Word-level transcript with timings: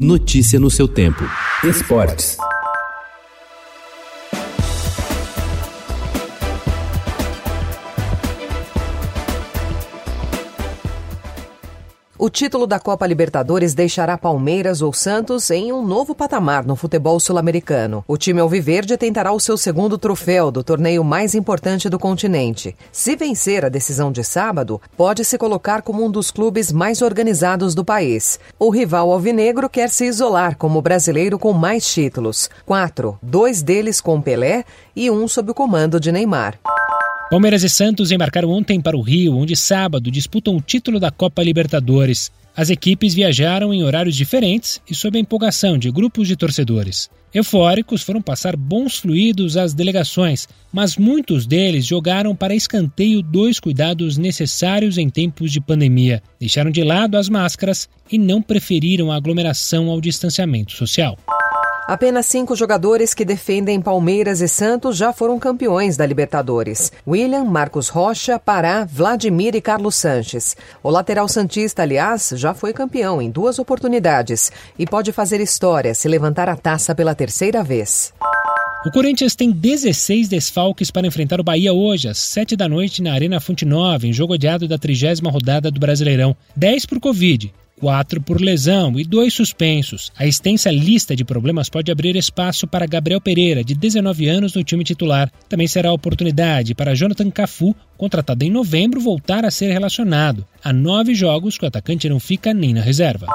Notícia 0.00 0.58
no 0.58 0.70
seu 0.70 0.88
tempo. 0.88 1.22
Esportes. 1.62 2.38
O 12.22 12.28
título 12.28 12.66
da 12.66 12.78
Copa 12.78 13.06
Libertadores 13.06 13.72
deixará 13.72 14.18
Palmeiras 14.18 14.82
ou 14.82 14.92
Santos 14.92 15.50
em 15.50 15.72
um 15.72 15.82
novo 15.82 16.14
patamar 16.14 16.66
no 16.66 16.76
futebol 16.76 17.18
sul-americano. 17.18 18.04
O 18.06 18.18
time 18.18 18.42
alviverde 18.42 18.94
tentará 18.98 19.32
o 19.32 19.40
seu 19.40 19.56
segundo 19.56 19.96
troféu 19.96 20.50
do 20.50 20.62
torneio 20.62 21.02
mais 21.02 21.34
importante 21.34 21.88
do 21.88 21.98
continente. 21.98 22.76
Se 22.92 23.16
vencer 23.16 23.64
a 23.64 23.70
decisão 23.70 24.12
de 24.12 24.22
sábado, 24.22 24.78
pode 24.98 25.24
se 25.24 25.38
colocar 25.38 25.80
como 25.80 26.04
um 26.04 26.10
dos 26.10 26.30
clubes 26.30 26.70
mais 26.70 27.00
organizados 27.00 27.74
do 27.74 27.86
país. 27.86 28.38
O 28.58 28.68
rival 28.68 29.10
alvinegro 29.10 29.66
quer 29.70 29.88
se 29.88 30.04
isolar 30.04 30.58
como 30.58 30.82
brasileiro 30.82 31.38
com 31.38 31.54
mais 31.54 31.90
títulos: 31.90 32.50
quatro, 32.66 33.18
dois 33.22 33.62
deles 33.62 33.98
com 33.98 34.20
Pelé 34.20 34.66
e 34.94 35.10
um 35.10 35.26
sob 35.26 35.52
o 35.52 35.54
comando 35.54 35.98
de 35.98 36.12
Neymar. 36.12 36.58
Palmeiras 37.30 37.62
e 37.62 37.68
Santos 37.68 38.10
embarcaram 38.10 38.50
ontem 38.50 38.80
para 38.80 38.96
o 38.96 39.00
Rio, 39.00 39.36
onde 39.36 39.54
sábado 39.54 40.10
disputam 40.10 40.56
o 40.56 40.60
título 40.60 40.98
da 40.98 41.12
Copa 41.12 41.44
Libertadores. 41.44 42.28
As 42.56 42.70
equipes 42.70 43.14
viajaram 43.14 43.72
em 43.72 43.84
horários 43.84 44.16
diferentes 44.16 44.82
e 44.90 44.96
sob 44.96 45.16
a 45.16 45.20
empolgação 45.20 45.78
de 45.78 45.92
grupos 45.92 46.26
de 46.26 46.34
torcedores. 46.34 47.08
Eufóricos 47.32 48.02
foram 48.02 48.20
passar 48.20 48.56
bons 48.56 48.98
fluidos 48.98 49.56
às 49.56 49.72
delegações, 49.72 50.48
mas 50.72 50.96
muitos 50.96 51.46
deles 51.46 51.86
jogaram 51.86 52.34
para 52.34 52.52
escanteio 52.52 53.22
dois 53.22 53.60
cuidados 53.60 54.18
necessários 54.18 54.98
em 54.98 55.08
tempos 55.08 55.52
de 55.52 55.60
pandemia. 55.60 56.20
Deixaram 56.40 56.72
de 56.72 56.82
lado 56.82 57.16
as 57.16 57.28
máscaras 57.28 57.88
e 58.10 58.18
não 58.18 58.42
preferiram 58.42 59.12
a 59.12 59.16
aglomeração 59.16 59.88
ao 59.88 60.00
distanciamento 60.00 60.72
social. 60.72 61.16
Apenas 61.90 62.26
cinco 62.26 62.54
jogadores 62.54 63.12
que 63.12 63.24
defendem 63.24 63.82
Palmeiras 63.82 64.40
e 64.40 64.46
Santos 64.46 64.96
já 64.96 65.12
foram 65.12 65.40
campeões 65.40 65.96
da 65.96 66.06
Libertadores: 66.06 66.92
William, 67.04 67.42
Marcos 67.42 67.88
Rocha, 67.88 68.38
Pará, 68.38 68.84
Vladimir 68.84 69.56
e 69.56 69.60
Carlos 69.60 69.96
Sanches. 69.96 70.56
O 70.84 70.88
lateral 70.88 71.26
Santista, 71.26 71.82
aliás, 71.82 72.32
já 72.36 72.54
foi 72.54 72.72
campeão 72.72 73.20
em 73.20 73.28
duas 73.28 73.58
oportunidades 73.58 74.52
e 74.78 74.86
pode 74.86 75.10
fazer 75.10 75.40
história 75.40 75.92
se 75.92 76.06
levantar 76.06 76.48
a 76.48 76.54
taça 76.54 76.94
pela 76.94 77.12
terceira 77.12 77.60
vez. 77.60 78.14
O 78.86 78.92
Corinthians 78.92 79.34
tem 79.34 79.50
16 79.50 80.28
desfalques 80.28 80.92
para 80.92 81.08
enfrentar 81.08 81.40
o 81.40 81.44
Bahia 81.44 81.72
hoje, 81.72 82.08
às 82.08 82.18
7 82.18 82.54
da 82.54 82.68
noite, 82.68 83.02
na 83.02 83.12
Arena 83.12 83.40
Fonte 83.40 83.64
Nova, 83.64 84.06
em 84.06 84.12
jogo 84.12 84.34
adiado 84.34 84.68
da 84.68 84.78
trigésima 84.78 85.28
rodada 85.28 85.72
do 85.72 85.80
Brasileirão. 85.80 86.36
10 86.54 86.86
por 86.86 87.00
Covid, 87.00 87.52
quatro 87.80 88.20
por 88.20 88.40
lesão 88.40 89.00
e 89.00 89.04
dois 89.04 89.32
suspensos. 89.32 90.12
A 90.16 90.26
extensa 90.26 90.70
lista 90.70 91.16
de 91.16 91.24
problemas 91.24 91.70
pode 91.70 91.90
abrir 91.90 92.14
espaço 92.14 92.66
para 92.66 92.86
Gabriel 92.86 93.20
Pereira, 93.20 93.64
de 93.64 93.74
19 93.74 94.28
anos, 94.28 94.54
no 94.54 94.62
time 94.62 94.84
titular. 94.84 95.32
Também 95.48 95.66
será 95.66 95.92
oportunidade 95.92 96.74
para 96.74 96.94
Jonathan 96.94 97.30
Cafu, 97.30 97.74
contratado 97.96 98.44
em 98.44 98.50
novembro, 98.50 99.00
voltar 99.00 99.44
a 99.44 99.50
ser 99.50 99.72
relacionado. 99.72 100.46
Há 100.62 100.72
nove 100.72 101.14
jogos 101.14 101.56
que 101.56 101.64
o 101.64 101.68
atacante 101.68 102.08
não 102.08 102.20
fica 102.20 102.52
nem 102.52 102.74
na 102.74 102.82
reserva. 102.82 103.26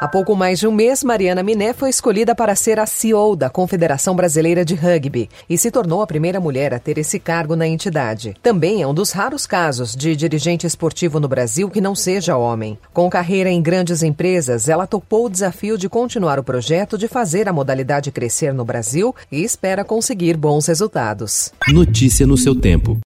Há 0.00 0.08
pouco 0.08 0.34
mais 0.34 0.58
de 0.58 0.66
um 0.66 0.72
mês, 0.72 1.04
Mariana 1.04 1.42
Miné 1.42 1.74
foi 1.74 1.90
escolhida 1.90 2.34
para 2.34 2.56
ser 2.56 2.78
a 2.80 2.86
CEO 2.86 3.36
da 3.36 3.50
Confederação 3.50 4.16
Brasileira 4.16 4.64
de 4.64 4.74
Rugby 4.74 5.28
e 5.46 5.58
se 5.58 5.70
tornou 5.70 6.00
a 6.00 6.06
primeira 6.06 6.40
mulher 6.40 6.72
a 6.72 6.78
ter 6.78 6.96
esse 6.96 7.20
cargo 7.20 7.54
na 7.54 7.68
entidade. 7.68 8.34
Também 8.42 8.80
é 8.80 8.86
um 8.86 8.94
dos 8.94 9.12
raros 9.12 9.46
casos 9.46 9.94
de 9.94 10.16
dirigente 10.16 10.66
esportivo 10.66 11.20
no 11.20 11.28
Brasil 11.28 11.68
que 11.68 11.82
não 11.82 11.94
seja 11.94 12.34
homem. 12.34 12.78
Com 12.94 13.10
carreira 13.10 13.50
em 13.50 13.60
grandes 13.60 14.02
empresas, 14.02 14.70
ela 14.70 14.86
topou 14.86 15.26
o 15.26 15.30
desafio 15.30 15.76
de 15.76 15.86
continuar 15.86 16.38
o 16.38 16.44
projeto 16.44 16.96
de 16.96 17.06
fazer 17.06 17.46
a 17.46 17.52
modalidade 17.52 18.10
crescer 18.10 18.54
no 18.54 18.64
Brasil 18.64 19.14
e 19.30 19.44
espera 19.44 19.84
conseguir 19.84 20.34
bons 20.34 20.66
resultados. 20.66 21.52
Notícia 21.68 22.26
no 22.26 22.38
seu 22.38 22.54
tempo. 22.54 22.96